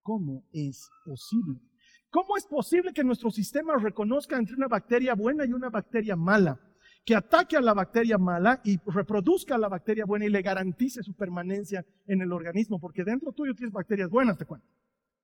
[0.00, 1.60] ¿cómo es posible?
[2.08, 6.60] ¿Cómo es posible que nuestro sistema reconozca entre una bacteria buena y una bacteria mala?
[7.06, 11.04] Que ataque a la bacteria mala y reproduzca a la bacteria buena y le garantice
[11.04, 14.66] su permanencia en el organismo, porque dentro tuyo tienes bacterias buenas, te cuento.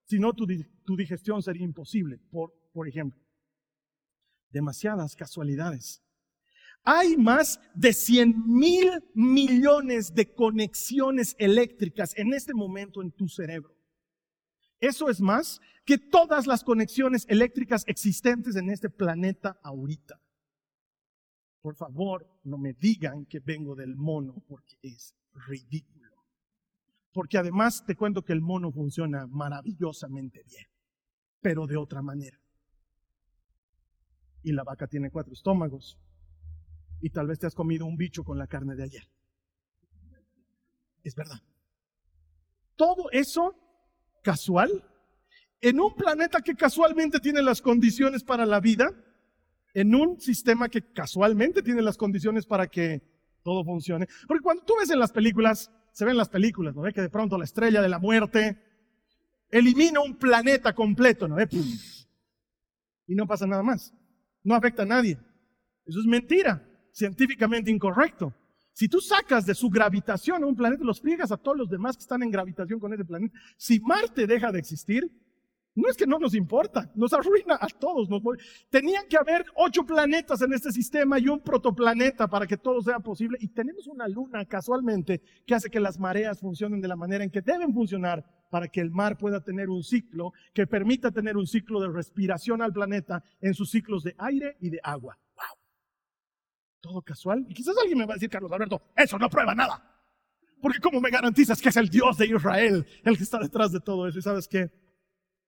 [0.05, 0.47] Si no, tu,
[0.85, 3.21] tu digestión sería imposible, por, por ejemplo.
[4.51, 6.01] Demasiadas casualidades.
[6.85, 13.75] Hay más de 100 mil millones de conexiones eléctricas en este momento en tu cerebro.
[14.79, 20.22] Eso es más que todas las conexiones eléctricas existentes en este planeta ahorita.
[21.63, 25.15] Por favor, no me digan que vengo del mono porque es
[25.47, 26.11] ridículo.
[27.13, 30.67] Porque además te cuento que el mono funciona maravillosamente bien,
[31.41, 32.39] pero de otra manera.
[34.43, 35.99] Y la vaca tiene cuatro estómagos,
[37.03, 39.09] y tal vez te has comido un bicho con la carne de ayer.
[41.03, 41.43] Es verdad.
[42.77, 43.57] Todo eso
[44.23, 44.71] casual,
[45.61, 48.91] en un planeta que casualmente tiene las condiciones para la vida,
[49.75, 53.03] en un sistema que casualmente tiene las condiciones para que
[53.43, 54.07] todo funcione.
[54.27, 56.83] Porque cuando tú ves en las películas, se ven las películas, ¿no?
[56.83, 58.59] ve Que de pronto la estrella de la muerte
[59.51, 61.37] elimina un planeta completo, ¿no?
[63.07, 63.93] Y no pasa nada más.
[64.43, 65.19] No afecta a nadie.
[65.85, 68.35] Eso es mentira científicamente incorrecto.
[68.73, 71.97] Si tú sacas de su gravitación a un planeta, los friegas a todos los demás
[71.97, 73.39] que están en gravitación con ese planeta.
[73.59, 75.11] Si Marte deja de existir,
[75.75, 78.09] no es que no nos importa, nos arruina a todos.
[78.09, 78.23] Nos...
[78.71, 83.01] Tenían que haber ocho planetas en este sistema y un protoplaneta para que todo sea
[83.01, 83.39] posible.
[83.41, 87.31] Y tenemos una luna casualmente que hace que las mareas funcionen de la manera en
[87.31, 91.47] que deben funcionar para que el mar pueda tener un ciclo que permita tener un
[91.47, 95.19] ciclo de respiración al planeta en sus ciclos de aire y de agua
[96.83, 97.47] todo casual.
[97.49, 99.83] Y quizás alguien me va a decir, Carlos Alberto, eso no prueba nada.
[100.61, 103.81] Porque ¿cómo me garantizas que es el Dios de Israel el que está detrás de
[103.81, 104.19] todo eso?
[104.19, 104.71] Y sabes que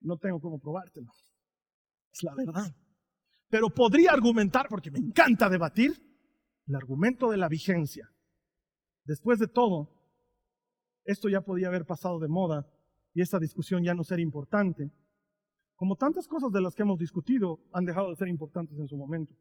[0.05, 1.11] no tengo cómo probártelo.
[2.13, 2.75] Es la verdad.
[3.49, 5.93] Pero podría argumentar, porque me encanta debatir,
[6.67, 8.09] el argumento de la vigencia.
[9.05, 9.91] Después de todo,
[11.05, 12.67] esto ya podía haber pasado de moda
[13.13, 14.91] y esta discusión ya no ser importante.
[15.77, 18.97] Como tantas cosas de las que hemos discutido han dejado de ser importantes en su
[18.97, 19.35] momento.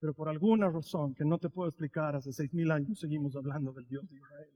[0.00, 3.72] Pero por alguna razón que no te puedo explicar, hace seis mil años seguimos hablando
[3.72, 4.50] del Dios de Israel.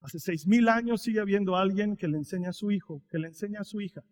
[0.00, 3.28] Hace seis mil años sigue habiendo alguien que le enseña a su hijo, que le
[3.28, 4.02] enseña a su hija,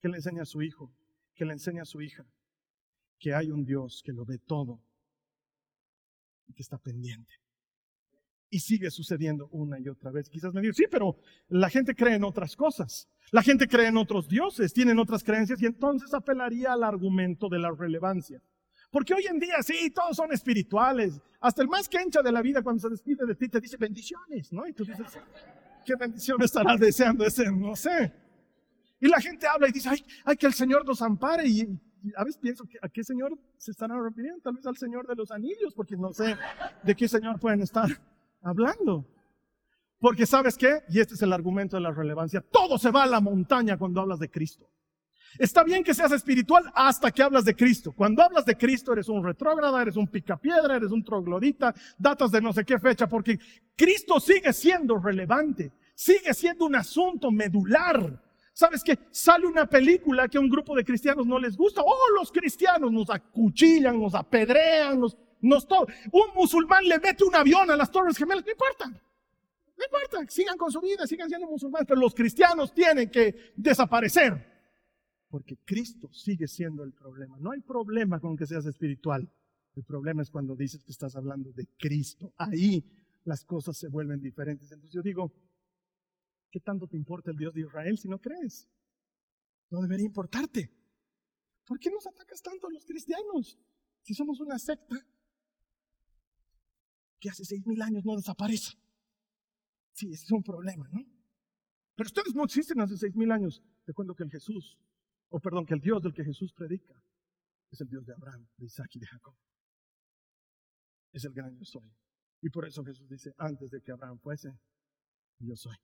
[0.00, 0.92] que le enseña a su hijo,
[1.34, 2.26] que le enseña a su hija,
[3.18, 4.80] que hay un Dios que lo ve todo
[6.46, 7.32] y que está pendiente.
[8.50, 10.28] Y sigue sucediendo una y otra vez.
[10.28, 11.16] Quizás me digan, sí, pero
[11.48, 13.08] la gente cree en otras cosas.
[13.30, 17.58] La gente cree en otros dioses, tienen otras creencias y entonces apelaría al argumento de
[17.58, 18.42] la relevancia.
[18.92, 21.18] Porque hoy en día sí, todos son espirituales.
[21.40, 24.52] Hasta el más quencha de la vida cuando se despide de ti te dice bendiciones,
[24.52, 24.66] ¿no?
[24.66, 25.18] Y tú dices,
[25.84, 27.50] ¿qué bendición estarás deseando ese?
[27.50, 28.12] No sé.
[29.00, 31.48] Y la gente habla y dice, ay, ay que el Señor nos ampare.
[31.48, 31.66] Y,
[32.14, 34.42] a veces pienso, ¿a qué Señor se están refiriendo?
[34.42, 36.36] Tal vez al Señor de los anillos, porque no sé
[36.82, 37.88] de qué Señor pueden estar
[38.42, 39.06] hablando.
[39.98, 43.06] Porque sabes qué, y este es el argumento de la relevancia, todo se va a
[43.06, 44.68] la montaña cuando hablas de Cristo.
[45.38, 47.92] Está bien que seas espiritual hasta que hablas de Cristo.
[47.92, 52.40] Cuando hablas de Cristo eres un retrógrada, eres un picapiedra, eres un troglodita, datas de
[52.40, 53.38] no sé qué fecha, porque
[53.76, 58.22] Cristo sigue siendo relevante, sigue siendo un asunto medular.
[58.52, 58.98] ¿Sabes qué?
[59.10, 61.80] Sale una película que a un grupo de cristianos no les gusta.
[61.82, 65.86] Oh, los cristianos nos acuchillan, nos apedrean, nos, nos todo.
[66.12, 68.88] Un musulmán le mete un avión a las Torres Gemelas, no importa.
[68.88, 74.51] No importa, sigan con su vida, sigan siendo musulmanes, pero los cristianos tienen que desaparecer.
[75.32, 77.38] Porque Cristo sigue siendo el problema.
[77.38, 79.32] No hay problema con que seas espiritual.
[79.74, 82.34] El problema es cuando dices que estás hablando de Cristo.
[82.36, 82.84] Ahí
[83.24, 84.70] las cosas se vuelven diferentes.
[84.70, 85.32] Entonces yo digo,
[86.50, 88.68] ¿qué tanto te importa el Dios de Israel si no crees?
[89.70, 90.70] No debería importarte.
[91.64, 93.58] ¿Por qué nos atacas tanto a los cristianos?
[94.02, 94.96] Si somos una secta
[97.18, 98.76] que hace seis mil años no desaparece.
[99.94, 101.06] Sí, ese es un problema, ¿no?
[101.94, 103.62] Pero ustedes no existen hace seis mil años.
[103.86, 104.76] Te cuento que el Jesús
[105.32, 106.94] o perdón, que el Dios del que Jesús predica
[107.70, 109.34] es el Dios de Abraham, de Isaac y de Jacob.
[111.12, 111.90] Es el gran yo soy.
[112.42, 114.52] Y por eso Jesús dice, antes de que Abraham fuese,
[115.38, 115.76] yo soy.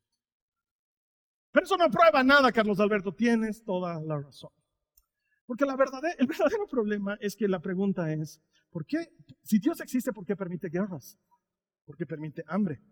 [1.50, 4.50] Pero eso no prueba nada, Carlos Alberto, tienes toda la razón.
[5.46, 8.98] Porque la el verdadero problema es que la pregunta es, ¿por qué,
[9.42, 11.18] si Dios existe, ¿por qué permite guerras?
[11.86, 12.82] ¿Por qué permite hambre?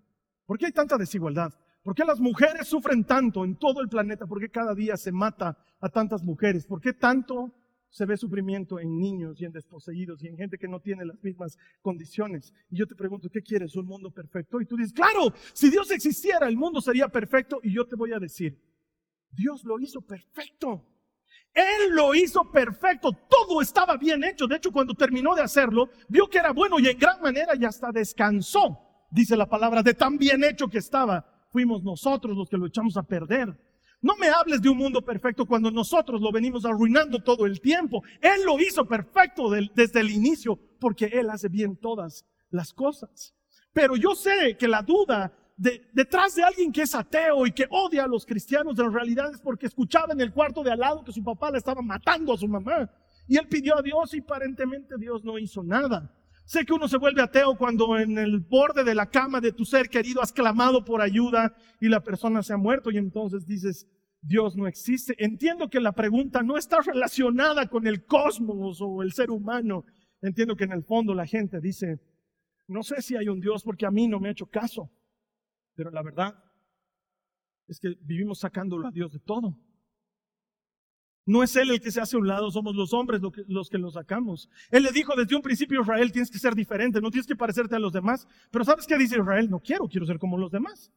[0.47, 1.53] ¿Por qué hay tanta desigualdad?
[1.87, 4.27] ¿Por qué las mujeres sufren tanto en todo el planeta?
[4.27, 6.67] ¿Por qué cada día se mata a tantas mujeres?
[6.67, 7.55] ¿Por qué tanto
[7.91, 11.23] se ve sufrimiento en niños y en desposeídos y en gente que no tiene las
[11.23, 12.53] mismas condiciones?
[12.71, 13.77] Y yo te pregunto, ¿qué quieres?
[13.77, 14.61] ¿Un mundo perfecto?
[14.61, 17.61] Y tú dices, claro, si Dios existiera, el mundo sería perfecto.
[17.63, 18.61] Y yo te voy a decir,
[19.31, 20.85] Dios lo hizo perfecto.
[21.55, 24.49] Él lo hizo perfecto, todo estaba bien hecho.
[24.49, 27.65] De hecho, cuando terminó de hacerlo, vio que era bueno y en gran manera y
[27.65, 32.57] hasta descansó, dice la palabra, de tan bien hecho que estaba fuimos nosotros los que
[32.57, 33.57] lo echamos a perder.
[34.03, 38.03] No me hables de un mundo perfecto cuando nosotros lo venimos arruinando todo el tiempo.
[38.21, 43.35] Él lo hizo perfecto desde el inicio porque Él hace bien todas las cosas.
[43.73, 48.05] Pero yo sé que la duda detrás de alguien que es ateo y que odia
[48.05, 51.13] a los cristianos en realidad es porque escuchaba en el cuarto de al lado que
[51.13, 52.91] su papá le estaba matando a su mamá.
[53.27, 56.15] Y él pidió a Dios y aparentemente Dios no hizo nada.
[56.47, 59.65] Sé que uno se vuelve ateo cuando en el borde de la cama de tu
[59.65, 63.89] ser querido has clamado por ayuda y la persona se ha muerto y entonces dices,
[64.23, 65.17] Dios no existe.
[65.19, 69.85] Entiendo que la pregunta no está relacionada con el cosmos o el ser humano.
[70.23, 71.99] Entiendo que en el fondo la gente dice,
[72.69, 74.89] no sé si hay un Dios porque a mí no me ha hecho caso.
[75.75, 76.33] Pero la verdad
[77.67, 79.59] es que vivimos sacándolo a Dios de todo.
[81.27, 83.79] No es Él el que se hace a un lado, somos los hombres los que
[83.79, 84.49] lo sacamos.
[84.71, 87.75] Él le dijo desde un principio Israel, tienes que ser diferente, no tienes que parecerte
[87.75, 88.29] a los demás.
[88.53, 89.51] Pero ¿sabes qué dice Israel?
[89.51, 90.93] No quiero, quiero ser como los demás.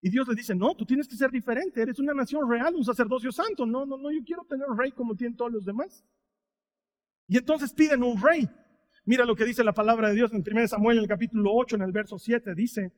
[0.00, 2.84] Y Dios le dice, no, tú tienes que ser diferente, eres una nación real, un
[2.84, 3.64] sacerdocio santo.
[3.64, 6.04] No, no, no, yo quiero tener un rey como tienen todos los demás.
[7.28, 8.50] Y entonces piden un rey.
[9.04, 11.76] Mira lo que dice la palabra de Dios en 1 Samuel, en el capítulo 8,
[11.76, 12.92] en el verso 7, dice,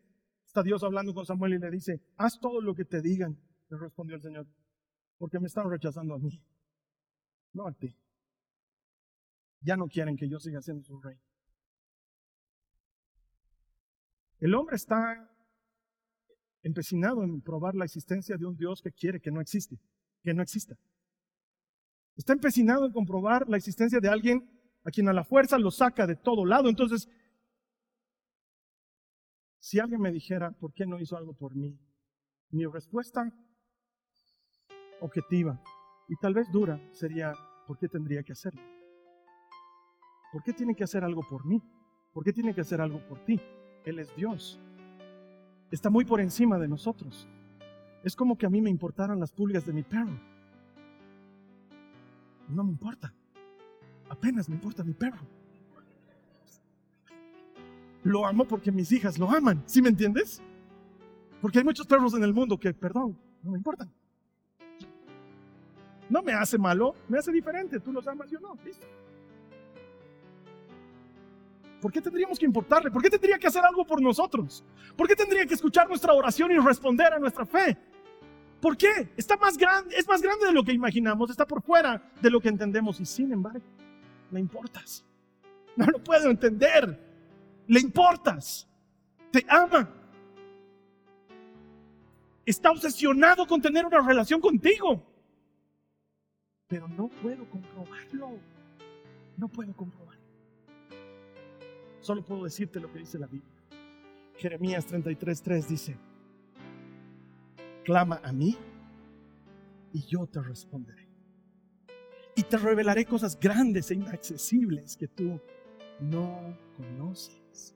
[0.46, 3.76] está Dios hablando con Samuel y le dice, haz todo lo que te digan, le
[3.76, 4.46] respondió el Señor
[5.18, 6.42] porque me están rechazando a mí,
[7.52, 7.96] no a ti.
[9.60, 11.18] Ya no quieren que yo siga siendo su rey.
[14.40, 15.30] El hombre está
[16.62, 19.78] empecinado en probar la existencia de un Dios que quiere que no existe,
[20.22, 20.76] que no exista.
[22.16, 24.48] Está empecinado en comprobar la existencia de alguien
[24.84, 26.68] a quien a la fuerza lo saca de todo lado.
[26.68, 27.08] Entonces,
[29.58, 31.78] si alguien me dijera, ¿por qué no hizo algo por mí?
[32.50, 33.32] Mi respuesta
[35.04, 35.60] objetiva
[36.08, 37.34] y tal vez dura sería,
[37.66, 38.60] ¿por qué tendría que hacerlo?
[40.32, 41.62] ¿Por qué tiene que hacer algo por mí?
[42.12, 43.40] ¿Por qué tiene que hacer algo por ti?
[43.84, 44.60] Él es Dios.
[45.70, 47.28] Está muy por encima de nosotros.
[48.02, 50.18] Es como que a mí me importaran las pulgas de mi perro.
[52.48, 53.14] No me importa.
[54.08, 55.26] Apenas me importa mi perro.
[58.02, 59.62] Lo amo porque mis hijas lo aman.
[59.66, 60.42] ¿Sí me entiendes?
[61.40, 63.90] Porque hay muchos perros en el mundo que, perdón, no me importan.
[66.08, 67.80] No me hace malo, me hace diferente.
[67.80, 68.56] Tú los amas, yo no.
[71.80, 72.90] ¿Por qué tendríamos que importarle?
[72.90, 74.64] ¿Por qué tendría que hacer algo por nosotros?
[74.96, 77.76] ¿Por qué tendría que escuchar nuestra oración y responder a nuestra fe?
[78.60, 79.10] ¿Por qué?
[79.16, 82.40] Está más grande, es más grande de lo que imaginamos, está por fuera de lo
[82.40, 83.60] que entendemos y sin embargo,
[84.30, 85.04] le importas.
[85.76, 86.98] No lo puedo entender.
[87.66, 88.66] Le importas.
[89.30, 89.90] Te ama.
[92.46, 95.02] Está obsesionado con tener una relación contigo.
[96.74, 98.36] Pero no puedo comprobarlo.
[99.36, 100.24] No puedo comprobarlo.
[102.00, 103.54] Solo puedo decirte lo que dice la Biblia.
[104.38, 105.96] Jeremías 33:3 dice,
[107.84, 108.56] clama a mí
[109.92, 111.06] y yo te responderé.
[112.34, 115.40] Y te revelaré cosas grandes e inaccesibles que tú
[116.00, 117.72] no conoces.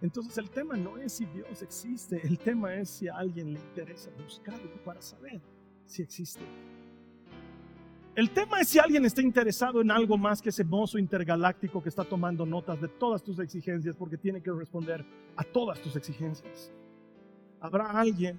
[0.00, 3.60] Entonces el tema no es si Dios existe, el tema es si a alguien le
[3.60, 5.40] interesa buscarlo para saber
[5.86, 6.42] si existe.
[8.14, 11.88] El tema es si alguien está interesado en algo más que ese mozo intergaláctico que
[11.88, 15.02] está tomando notas de todas tus exigencias porque tiene que responder
[15.34, 16.70] a todas tus exigencias.
[17.58, 18.38] ¿Habrá alguien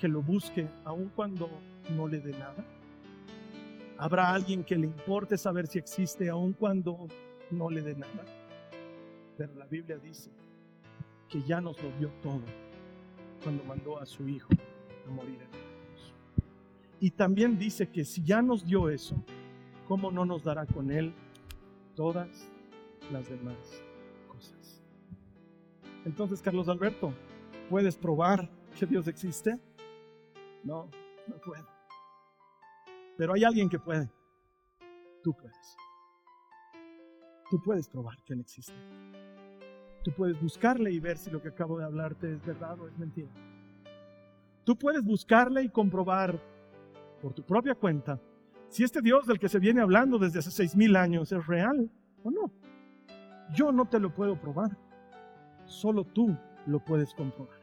[0.00, 1.48] que lo busque aun cuando
[1.94, 2.64] no le dé nada?
[3.96, 7.06] ¿Habrá alguien que le importe saber si existe aun cuando
[7.52, 8.24] no le dé nada?
[9.38, 10.30] Pero la Biblia dice
[11.28, 12.42] que ya nos lo dio todo
[13.44, 14.48] cuando mandó a su Hijo
[15.06, 15.38] a morir
[17.00, 19.16] y también dice que si ya nos dio eso,
[19.86, 21.14] ¿cómo no nos dará con Él
[21.94, 22.50] todas
[23.12, 23.56] las demás
[24.28, 24.82] cosas?
[26.04, 27.12] Entonces, Carlos Alberto,
[27.68, 29.58] ¿puedes probar que Dios existe?
[30.64, 30.88] No,
[31.26, 31.66] no puedo.
[33.16, 34.10] Pero hay alguien que puede.
[35.22, 35.76] Tú puedes.
[37.50, 38.74] Tú puedes probar que Él existe.
[40.02, 42.96] Tú puedes buscarle y ver si lo que acabo de hablarte es verdad o es
[42.98, 43.30] mentira.
[44.64, 46.40] Tú puedes buscarle y comprobar
[47.26, 48.20] por tu propia cuenta
[48.68, 51.90] si este Dios del que se viene hablando desde hace seis mil años es real
[52.22, 52.52] o no.
[53.52, 54.78] Yo no te lo puedo probar.
[55.64, 57.58] Solo tú lo puedes comprobar.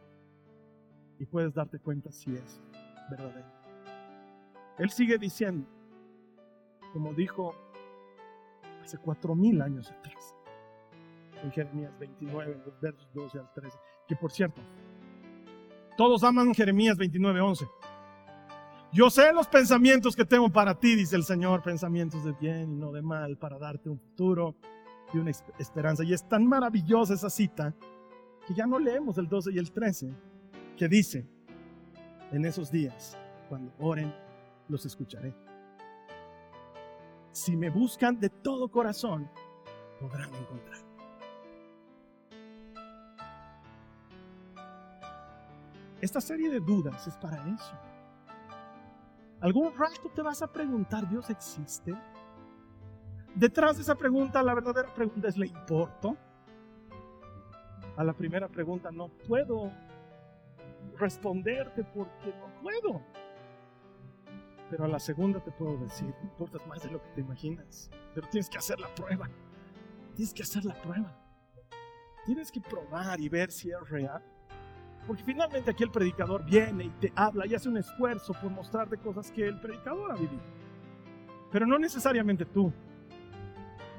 [1.17, 2.59] Y puedes darte cuenta si es
[3.09, 3.47] verdadero.
[4.79, 5.65] Él sigue diciendo,
[6.91, 7.55] como dijo
[8.81, 10.35] hace cuatro mil años atrás,
[11.41, 13.77] en Jeremías 29, versos 12 al 13,
[14.09, 14.61] que por cierto,
[15.95, 17.65] todos aman Jeremías 29, 11.
[18.93, 22.75] Yo sé los pensamientos que tengo para ti, dice el Señor, pensamientos de bien y
[22.75, 24.55] no de mal, para darte un futuro
[25.11, 26.03] y una esperanza.
[26.03, 27.73] Y es tan maravillosa esa cita
[28.45, 30.13] que ya no leemos el 12 y el 13,
[30.77, 31.25] que dice,
[32.31, 33.17] en esos días,
[33.49, 34.13] cuando oren,
[34.67, 35.33] los escucharé.
[37.31, 39.27] Si me buscan de todo corazón,
[39.99, 40.77] podrán encontrar.
[45.99, 47.92] Esta serie de dudas es para eso
[49.43, 51.93] Algún rato te vas a preguntar, ¿Dios existe?
[53.35, 56.15] Detrás de esa pregunta, la verdadera pregunta es, ¿le importo?
[57.97, 59.69] A la primera pregunta no puedo
[60.97, 63.01] responderte porque no puedo.
[64.69, 67.91] Pero a la segunda te puedo decir, no importas más de lo que te imaginas,
[68.15, 69.29] pero tienes que hacer la prueba.
[70.15, 71.13] Tienes que hacer la prueba.
[72.25, 74.23] Tienes que probar y ver si es real.
[75.05, 78.97] Porque finalmente aquí el predicador viene y te habla y hace un esfuerzo por mostrarte
[78.97, 80.41] cosas que el predicador ha vivido.
[81.51, 82.71] Pero no necesariamente tú.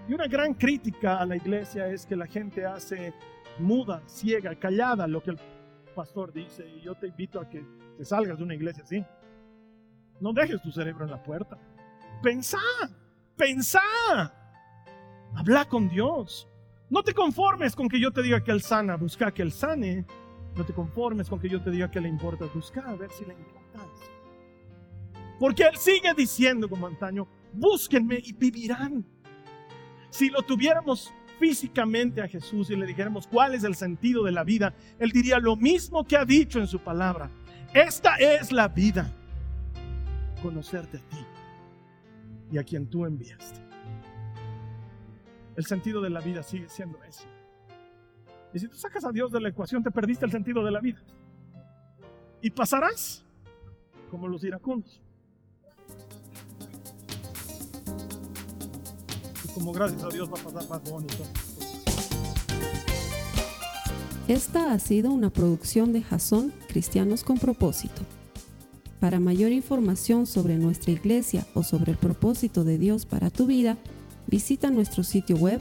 [0.09, 3.15] Y una gran crítica a la iglesia es que la gente hace
[3.59, 5.39] muda, ciega, callada lo que el
[5.95, 6.67] pastor dice.
[6.69, 7.65] Y yo te invito a que
[7.97, 9.05] te salgas de una iglesia así.
[10.21, 11.59] No dejes tu cerebro en la puerta.
[12.23, 12.59] Pensá,
[13.37, 13.81] pensá.
[15.35, 16.49] Habla con Dios.
[16.91, 18.97] No te conformes con que yo te diga que Él sana.
[18.97, 20.07] Busca que Él sane
[20.57, 22.47] no te conformes con que yo te diga que le importa.
[22.53, 23.89] Busca a ver si le importas.
[25.39, 29.05] Porque Él sigue diciendo como antaño, búsquenme y vivirán.
[30.11, 34.45] Si lo tuviéramos físicamente a Jesús y le dijéramos cuál es el sentido de la
[34.45, 37.31] vida, Él diría lo mismo que ha dicho en su palabra.
[37.73, 39.13] Esta es la vida.
[40.41, 41.25] Conocerte a ti
[42.53, 43.61] y a quien tú enviaste.
[45.57, 47.34] El sentido de la vida sigue siendo ese.
[48.55, 50.81] Y si tú sacas a Dios de la ecuación, te perdiste el sentido de la
[50.81, 51.03] vida.
[52.41, 53.25] Y pasarás
[54.11, 55.03] como los iracundos.
[59.45, 61.25] Y como gracias a Dios va a pasar más bonito.
[64.29, 68.03] Esta ha sido una producción de Jason Cristianos con Propósito.
[69.01, 73.77] Para mayor información sobre nuestra iglesia o sobre el propósito de Dios para tu vida,
[74.29, 75.61] visita nuestro sitio web